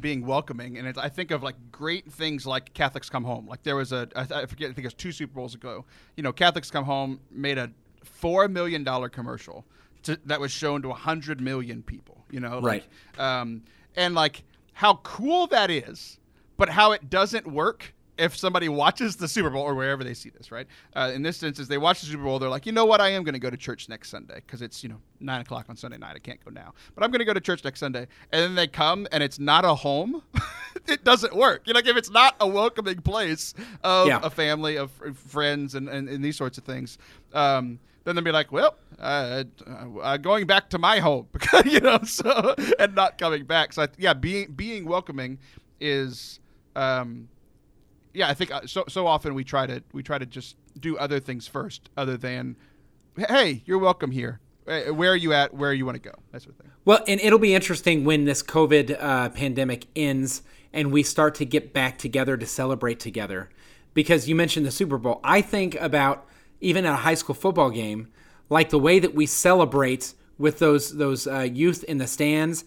[0.00, 3.48] being welcoming, and it's, I think of like great things like Catholics Come Home.
[3.48, 5.84] Like there was a i forget I think it was two Super Bowls ago.
[6.16, 7.70] You know, Catholics Come Home made a
[8.04, 9.64] four million dollar commercial
[10.04, 12.24] to, that was shown to hundred million people.
[12.30, 12.84] You know, like,
[13.18, 13.62] Um,
[13.96, 16.18] and like how cool that is,
[16.56, 20.30] but how it doesn't work if somebody watches the Super Bowl or wherever they see
[20.30, 20.66] this, right?
[20.94, 22.38] Uh, in this instance, they watch the Super Bowl.
[22.38, 23.00] They're like, you know what?
[23.00, 25.66] I am going to go to church next Sunday because it's you know nine o'clock
[25.68, 26.14] on Sunday night.
[26.16, 28.06] I can't go now, but I'm going to go to church next Sunday.
[28.32, 30.22] And then they come, and it's not a home.
[30.86, 31.62] it doesn't work.
[31.66, 34.20] You know, like if it's not a welcoming place of Yeah.
[34.22, 36.98] a family of friends and, and, and these sorts of things.
[37.32, 39.44] Um, then they'll be like, well, uh,
[40.02, 41.28] uh, going back to my home,
[41.66, 43.74] you know, so and not coming back.
[43.74, 45.38] So I, yeah, being being welcoming
[45.80, 46.40] is,
[46.76, 47.28] um,
[48.12, 48.84] yeah, I think uh, so.
[48.88, 52.56] So often we try to we try to just do other things first, other than,
[53.16, 54.40] hey, you're welcome here.
[54.66, 55.54] Uh, Where are you at?
[55.54, 56.14] Where you want to go?
[56.32, 56.70] That sort of thing.
[56.84, 60.42] well and it'll be interesting when this covid uh, pandemic ends
[60.72, 63.48] and we start to get back together to celebrate together
[63.94, 66.26] because you mentioned the super bowl i think about
[66.60, 68.08] even at a high school football game
[68.48, 72.64] like the way that we celebrate with those those uh, youth in the stands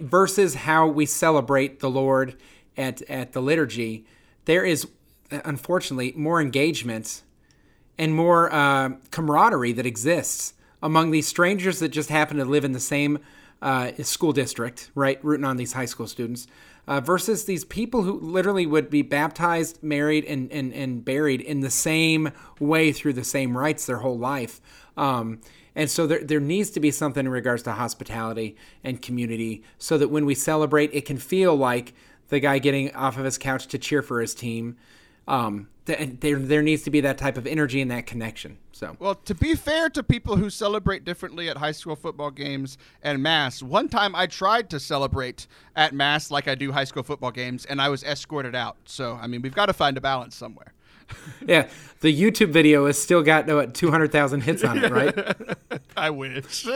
[0.00, 2.36] versus how we celebrate the Lord
[2.76, 4.04] at at the liturgy,
[4.44, 4.86] there is
[5.30, 7.22] unfortunately more engagement
[7.98, 12.72] and more uh, camaraderie that exists among these strangers that just happen to live in
[12.72, 13.18] the same
[13.62, 16.46] uh, school district, right, rooting on these high school students,
[16.88, 21.60] uh, versus these people who literally would be baptized, married, and, and, and buried in
[21.60, 24.60] the same way through the same rites their whole life.
[24.96, 25.40] Um,
[25.74, 29.98] and so there, there needs to be something in regards to hospitality and community so
[29.98, 31.92] that when we celebrate, it can feel like
[32.30, 34.76] the guy getting off of his couch to cheer for his team.
[35.28, 38.58] Um, there, there needs to be that type of energy and that connection.
[38.72, 42.78] So, well, to be fair to people who celebrate differently at high school football games
[43.02, 47.02] and mass, one time I tried to celebrate at mass like I do high school
[47.02, 48.76] football games, and I was escorted out.
[48.86, 50.72] So, I mean, we've got to find a balance somewhere.
[51.46, 51.68] yeah,
[52.00, 55.36] the YouTube video has still got what, 200,000 hits on it, right?
[55.96, 56.66] I wish.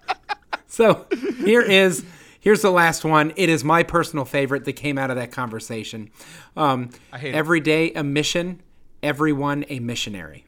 [0.66, 1.06] so,
[1.38, 2.04] here is
[2.46, 3.32] here's the last one.
[3.34, 6.12] It is my personal favorite that came out of that conversation.
[6.56, 8.62] Um, I hate every day a mission,
[9.02, 10.46] everyone a missionary.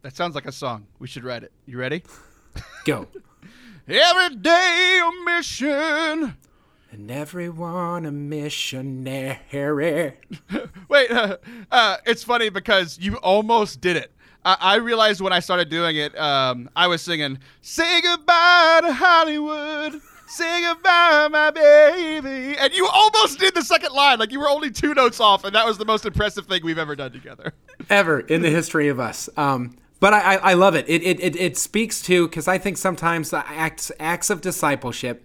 [0.00, 0.86] That sounds like a song.
[0.98, 1.52] We should write it.
[1.66, 2.02] You ready?
[2.86, 3.08] Go.
[3.88, 6.34] every day a mission
[6.90, 9.36] and everyone a missionary.
[10.88, 11.36] Wait, uh,
[11.70, 14.12] uh, it's funny because you almost did it.
[14.46, 18.94] I, I realized when I started doing it, um, I was singing "Say Goodbye to
[18.94, 20.00] Hollywood."
[20.34, 22.58] Say goodbye, my baby.
[22.58, 24.18] And you almost did the second line.
[24.18, 26.76] Like you were only two notes off, and that was the most impressive thing we've
[26.76, 27.54] ever done together.
[27.88, 29.28] Ever in the history of us.
[29.36, 30.86] Um, but I, I, love it.
[30.88, 35.24] It, it, it, it speaks to, because I think sometimes acts, acts of discipleship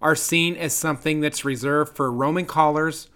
[0.00, 3.10] are seen as something that's reserved for Roman collars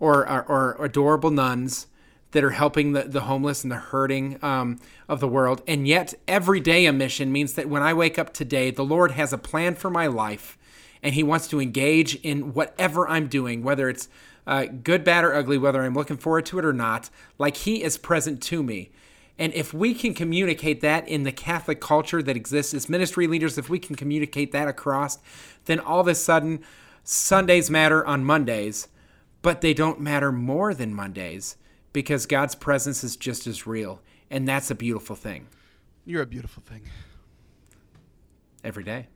[0.00, 1.86] or, or, or adorable nuns
[2.32, 5.62] that are helping the, the homeless and the hurting um, of the world.
[5.68, 9.12] And yet, every day a mission means that when I wake up today, the Lord
[9.12, 10.56] has a plan for my life
[11.02, 14.08] and He wants to engage in whatever I'm doing, whether it's
[14.46, 17.82] uh, good, bad, or ugly, whether I'm looking forward to it or not, like He
[17.82, 18.90] is present to me.
[19.38, 23.56] And if we can communicate that in the Catholic culture that exists as ministry leaders,
[23.56, 25.18] if we can communicate that across,
[25.64, 26.62] then all of a sudden
[27.04, 28.88] Sundays matter on Mondays,
[29.40, 31.56] but they don't matter more than Mondays
[31.94, 34.02] because God's presence is just as real.
[34.30, 35.46] And that's a beautiful thing.
[36.04, 36.82] You're a beautiful thing.
[38.62, 39.08] Every day.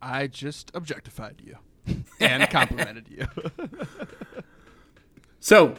[0.00, 1.56] I just objectified you
[2.20, 3.26] and complimented you.
[5.40, 5.74] so,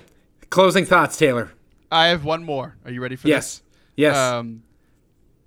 [0.49, 1.51] closing thoughts, Taylor.
[1.91, 2.75] I have one more.
[2.85, 3.57] Are you ready for yes.
[3.57, 3.63] this?
[3.95, 4.15] Yes.
[4.15, 4.17] Yes.
[4.17, 4.63] Um,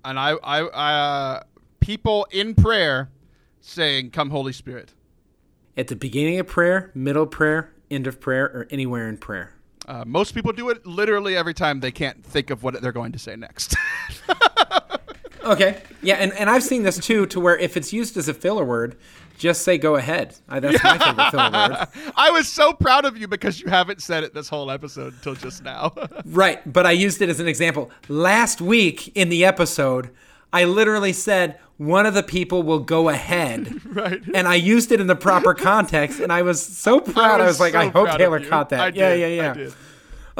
[0.03, 1.43] and I, I, I uh,
[1.79, 3.11] people in prayer
[3.59, 4.93] saying, "Come, Holy Spirit."
[5.77, 9.53] At the beginning of prayer, middle of prayer, end of prayer, or anywhere in prayer.
[9.87, 13.11] Uh, most people do it literally every time they can't think of what they're going
[13.11, 13.75] to say next.
[15.43, 15.81] okay.
[16.01, 18.65] Yeah, and, and I've seen this too, to where if it's used as a filler
[18.65, 18.97] word,
[19.37, 20.35] just say go ahead.
[20.47, 21.51] I, that's my favorite filler
[22.03, 22.13] word.
[22.15, 25.35] I was so proud of you because you haven't said it this whole episode until
[25.35, 25.93] just now.
[26.25, 27.89] right, but I used it as an example.
[28.07, 30.11] Last week in the episode,
[30.53, 33.83] I literally said one of the people will go ahead.
[33.95, 34.21] right.
[34.35, 37.41] And I used it in the proper context, and I was so proud.
[37.41, 38.79] I was, I was like, so I hope Taylor caught that.
[38.79, 39.37] I yeah, did.
[39.37, 39.69] yeah, yeah.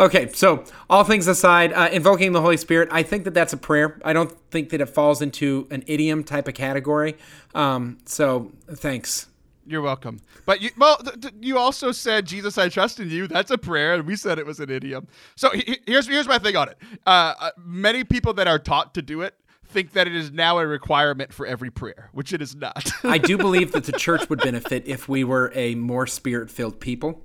[0.01, 3.57] Okay, so all things aside, uh, invoking the Holy Spirit, I think that that's a
[3.57, 3.99] prayer.
[4.03, 7.17] I don't think that it falls into an idiom type of category.
[7.53, 9.27] Um, so thanks.
[9.67, 10.19] You're welcome.
[10.47, 13.59] But you, well, th- th- you also said, "Jesus, I trust in you." That's a
[13.59, 15.07] prayer, and we said it was an idiom.
[15.35, 16.79] So he- here's here's my thing on it.
[17.05, 19.35] Uh, uh, many people that are taught to do it
[19.67, 22.91] think that it is now a requirement for every prayer, which it is not.
[23.03, 27.21] I do believe that the church would benefit if we were a more spirit-filled people.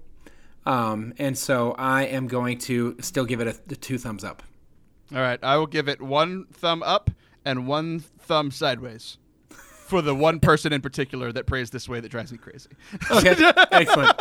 [0.66, 4.42] Um, and so I am going to still give it a, a two thumbs up.
[5.14, 7.10] All right, I will give it one thumb up
[7.44, 12.08] and one thumb sideways for the one person in particular that prays this way that
[12.08, 12.70] drives me crazy.
[13.10, 13.36] Okay,
[13.70, 14.20] excellent.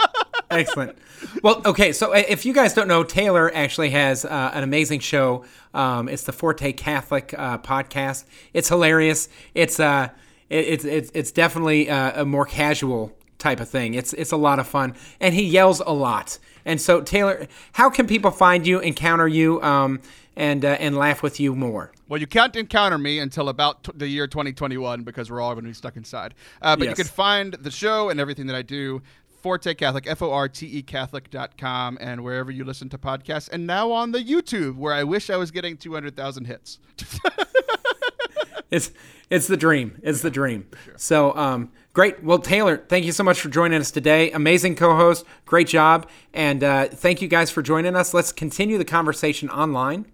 [0.52, 0.98] Excellent.
[1.42, 1.92] Well, okay.
[1.92, 5.44] So uh, if you guys don't know, Taylor actually has uh, an amazing show.
[5.74, 8.26] Um, it's the Forte Catholic uh, podcast.
[8.54, 9.28] It's hilarious.
[9.56, 10.10] It's uh,
[10.50, 13.94] it, it's it's it's definitely uh, a more casual type of thing.
[13.94, 16.40] It's it's a lot of fun, and he yells a lot.
[16.66, 20.02] And so, Taylor, how can people find you, encounter you, um,
[20.36, 21.92] and uh, and laugh with you more?
[22.10, 25.66] Well, you can't encounter me until about t- the year 2021 because we're all going
[25.66, 26.34] to be stuck inside.
[26.60, 26.98] Uh, but yes.
[26.98, 29.04] you can find the show and everything that I do.
[29.44, 33.68] Forte Catholic, F O R T E Catholic.com, and wherever you listen to podcasts, and
[33.68, 36.80] now on the YouTube, where I wish I was getting 200,000 hits.
[38.72, 38.92] it's
[39.30, 40.00] it's the dream.
[40.02, 40.66] It's the dream.
[40.84, 40.94] Sure.
[40.98, 42.24] So, um, great.
[42.24, 44.30] Well, Taylor, thank you so much for joining us today.
[44.32, 45.26] Amazing co-host.
[45.46, 48.14] Great job, and uh, thank you guys for joining us.
[48.14, 50.06] Let's continue the conversation online.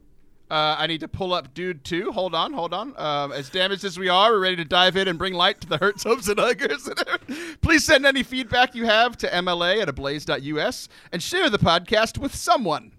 [0.49, 2.11] Uh, I need to pull up Dude 2.
[2.11, 2.93] Hold on, hold on.
[2.97, 5.67] Um, as damaged as we are, we're ready to dive in and bring light to
[5.67, 6.89] the hurts, hopes, and huggers.
[7.61, 12.35] Please send any feedback you have to MLA at ablaze.us and share the podcast with
[12.35, 12.91] someone.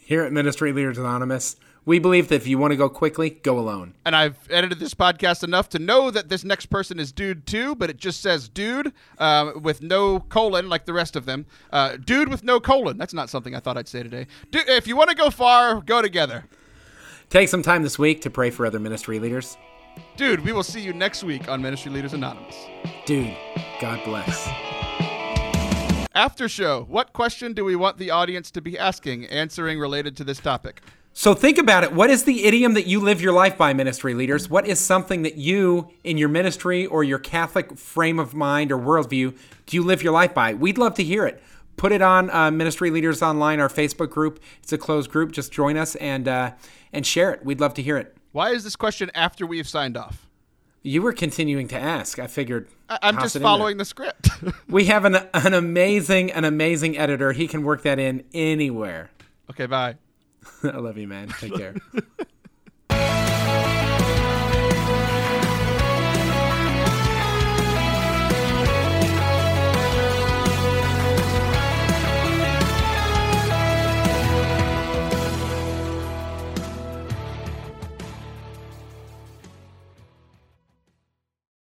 [0.00, 1.54] Here at Ministry Leaders Anonymous,
[1.88, 3.94] We believe that if you want to go quickly, go alone.
[4.04, 7.74] And I've edited this podcast enough to know that this next person is dude too,
[7.74, 11.46] but it just says dude uh, with no colon like the rest of them.
[11.72, 12.98] Uh, dude with no colon.
[12.98, 14.26] That's not something I thought I'd say today.
[14.50, 16.44] Du- if you want to go far, go together.
[17.30, 19.56] Take some time this week to pray for other ministry leaders.
[20.18, 22.54] Dude, we will see you next week on Ministry Leaders Anonymous.
[23.06, 23.34] Dude,
[23.80, 24.46] God bless.
[26.14, 30.24] After show, what question do we want the audience to be asking, answering related to
[30.24, 30.82] this topic?
[31.18, 31.92] So think about it.
[31.92, 34.48] What is the idiom that you live your life by, ministry leaders?
[34.48, 38.78] What is something that you, in your ministry or your Catholic frame of mind or
[38.78, 40.54] worldview, do you live your life by?
[40.54, 41.42] We'd love to hear it.
[41.76, 44.38] Put it on uh, Ministry Leaders Online, our Facebook group.
[44.62, 45.32] It's a closed group.
[45.32, 46.52] Just join us and uh,
[46.92, 47.44] and share it.
[47.44, 48.16] We'd love to hear it.
[48.30, 50.28] Why is this question after we have signed off?
[50.84, 52.20] You were continuing to ask.
[52.20, 52.68] I figured.
[52.88, 53.48] I- I'm just it in there.
[53.48, 54.28] following the script.
[54.68, 57.32] We have an an amazing an amazing editor.
[57.32, 59.10] He can work that in anywhere.
[59.50, 59.96] okay, bye.
[60.62, 61.28] I love you, man.
[61.28, 61.74] Take care.